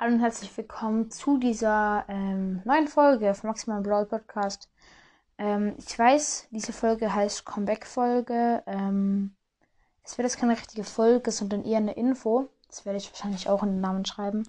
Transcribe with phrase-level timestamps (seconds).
[0.00, 4.70] Hallo und herzlich willkommen zu dieser ähm, neuen Folge vom Maximal Brawl Podcast.
[5.36, 8.62] Ähm, ich weiß, diese Folge heißt Comeback-Folge.
[8.66, 9.36] Ähm,
[10.02, 12.48] es wird jetzt keine richtige Folge, sondern eher eine Info.
[12.68, 14.44] Das werde ich wahrscheinlich auch in den Namen schreiben.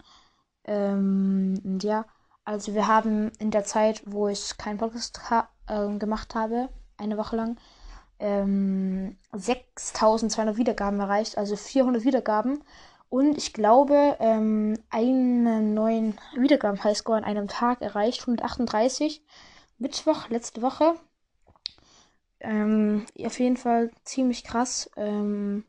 [0.63, 2.05] Ähm, und ja,
[2.45, 7.17] also wir haben in der Zeit, wo ich keinen Podcast ha äh, gemacht habe, eine
[7.17, 7.57] Woche lang,
[8.19, 12.63] ähm, 6200 Wiedergaben erreicht, also 400 Wiedergaben.
[13.11, 19.21] Und ich glaube, ähm, einen neuen Wiedergaben-Highscore an einem Tag erreicht, 138.
[19.79, 20.95] Mittwoch, letzte Woche.
[22.39, 24.89] Ähm, auf jeden Fall ziemlich krass.
[24.95, 25.65] Ähm,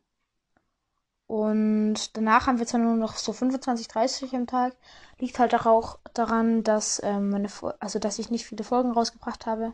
[1.27, 4.77] und danach haben wir zwar nur noch so 25, 30 am Tag.
[5.19, 7.49] Liegt halt auch daran, dass, ähm, meine,
[7.81, 9.73] also, dass ich nicht viele Folgen rausgebracht habe.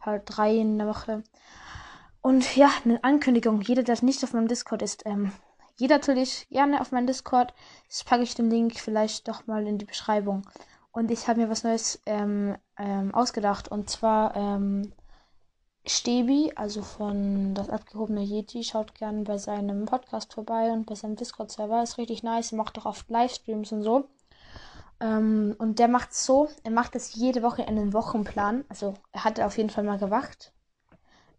[0.00, 1.22] Halt drei in der Woche.
[2.20, 3.60] Und ja, eine Ankündigung.
[3.60, 5.30] Jeder, der nicht auf meinem Discord ist, ähm,
[5.76, 7.54] geht natürlich gerne auf meinen Discord.
[7.88, 10.42] Das packe ich den Link vielleicht doch mal in die Beschreibung.
[10.92, 13.68] Und ich habe mir was Neues ähm, ähm, ausgedacht.
[13.68, 14.92] Und zwar ähm,
[15.86, 21.16] Stebi, also von das abgehobene Yeti, schaut gerne bei seinem Podcast vorbei und bei seinem
[21.16, 21.82] Discord-Server.
[21.82, 22.52] Ist richtig nice.
[22.52, 24.08] Er macht auch oft Livestreams und so.
[25.00, 28.64] Ähm, und der macht es so, er macht es jede Woche in einen Wochenplan.
[28.68, 30.52] Also er hatte auf jeden Fall mal gewacht.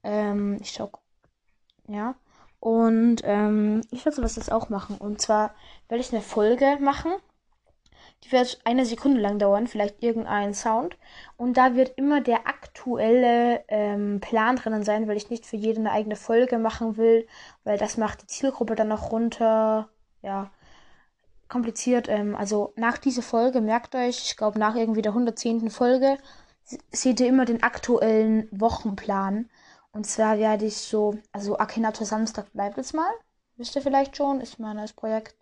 [0.04, 0.92] Ähm, ich schau.
[1.88, 2.16] Ja.
[2.60, 4.98] Und ähm, ich werde sowas jetzt auch machen.
[4.98, 5.54] Und zwar
[5.90, 7.12] werde ich eine Folge machen.
[8.24, 10.98] Die wird eine Sekunde lang dauern, vielleicht irgendein Sound.
[11.38, 15.80] Und da wird immer der aktuelle ähm, Plan drinnen sein, weil ich nicht für jede
[15.80, 17.28] eine eigene Folge machen will,
[17.64, 19.90] weil das macht die Zielgruppe dann noch runter.
[20.24, 20.50] Ja,
[21.48, 22.10] kompliziert.
[22.10, 25.70] Ähm, also nach dieser Folge, merkt euch, ich glaube nach irgendwie der 110.
[25.70, 26.18] Folge,
[26.92, 29.50] seht ihr immer den aktuellen Wochenplan.
[29.92, 33.10] Und zwar werde ich so, also Akinator Samstag bleibt es mal.
[33.56, 35.36] Wisst ihr vielleicht schon, ist mein neues Projekt.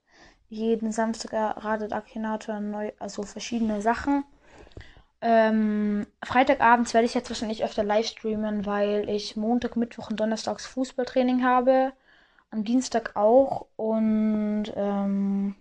[0.47, 4.23] Jeden Samstag erratet Akinator neu, also verschiedene Sachen.
[5.21, 10.65] Ähm, Freitagabends werde ich jetzt wahrscheinlich öfter live streamen, weil ich Montag, Mittwoch und Donnerstags
[10.67, 11.93] Fußballtraining habe.
[12.51, 13.65] Am Dienstag auch.
[13.75, 15.55] Und ähm,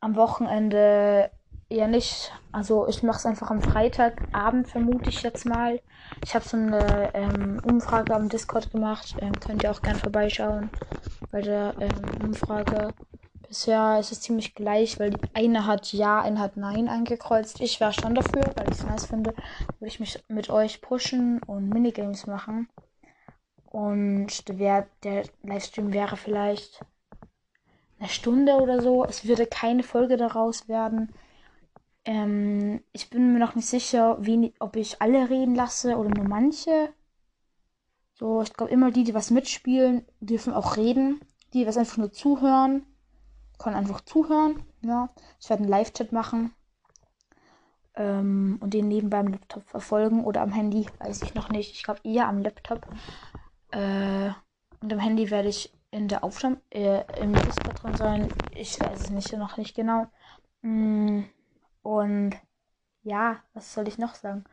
[0.00, 1.30] am Wochenende
[1.72, 2.32] eher nicht.
[2.52, 5.80] Also ich mache es einfach am Freitagabend, vermute ich jetzt mal.
[6.24, 9.16] Ich habe so eine ähm, Umfrage am Discord gemacht.
[9.18, 10.70] Ähm, könnt ihr auch gerne vorbeischauen
[11.30, 12.92] bei der ähm, Umfrage.
[13.48, 17.60] Bisher ist es ziemlich gleich, weil eine hat Ja, eine hat Nein angekreuzt.
[17.60, 19.34] Ich wäre schon dafür, weil ich es nice finde.
[19.78, 22.68] Würde ich mich mit euch pushen und Minigames machen.
[23.66, 26.84] Und der, der Livestream wäre vielleicht
[27.98, 29.04] eine Stunde oder so.
[29.04, 31.12] Es würde keine Folge daraus werden.
[32.04, 36.26] Ähm, ich bin mir noch nicht sicher, wen, ob ich alle reden lasse oder nur
[36.26, 36.92] manche.
[38.14, 41.20] So, ich glaube immer die, die was mitspielen, dürfen auch reden.
[41.52, 42.86] Die, die was einfach nur zuhören,
[43.58, 44.62] können einfach zuhören.
[44.82, 46.52] Ja, ich werde einen Live-Chat machen.
[47.94, 51.72] Ähm, und den nebenbei am Laptop verfolgen oder am Handy, weiß ich noch nicht.
[51.72, 52.86] Ich glaube eher am Laptop.
[53.70, 54.30] Äh,
[54.80, 58.28] und am Handy werde ich in der Aufnahme, äh, im Discord drin sein.
[58.54, 60.06] Ich weiß es nicht, noch nicht genau.
[60.62, 61.24] Mm.
[61.82, 62.36] Und
[63.02, 64.44] ja, was soll ich noch sagen?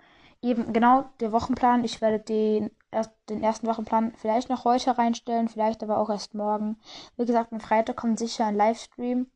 [0.42, 1.84] Eben, genau, der Wochenplan.
[1.84, 6.34] Ich werde den, erst, den ersten Wochenplan vielleicht noch heute reinstellen, vielleicht aber auch erst
[6.34, 6.78] morgen.
[7.18, 9.28] Wie gesagt, am Freitag kommt sicher ein Livestream.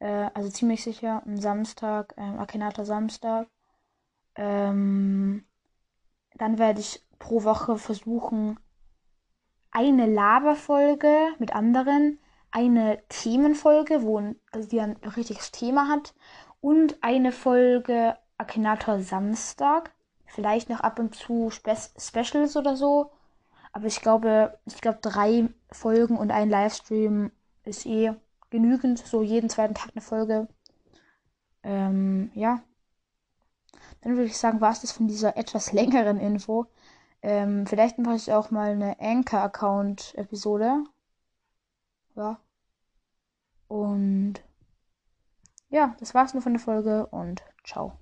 [0.00, 1.22] Äh, also ziemlich sicher.
[1.26, 3.48] Am Samstag, äh, Akinator Samstag.
[4.36, 5.46] Ähm,
[6.36, 8.58] dann werde ich pro Woche versuchen,
[9.70, 12.20] eine Laberfolge mit anderen,
[12.50, 16.14] eine Themenfolge, wo also die ein richtiges Thema hat
[16.64, 19.92] und eine Folge Akinator Samstag.
[20.24, 23.12] Vielleicht noch ab und zu Spe Specials oder so.
[23.72, 27.32] Aber ich glaube, ich glaube, drei Folgen und ein Livestream
[27.64, 28.14] ist eh
[28.48, 28.98] genügend.
[28.98, 30.48] So jeden zweiten Tag eine Folge.
[31.62, 32.62] Ähm, ja.
[34.00, 36.64] Dann würde ich sagen, war es das von dieser etwas längeren Info.
[37.20, 40.82] Ähm, vielleicht mache ich auch mal eine Anchor-Account-Episode.
[42.16, 42.40] Ja.
[43.68, 44.43] Und
[45.74, 47.98] ja, das war's nur von der Folge und ciao.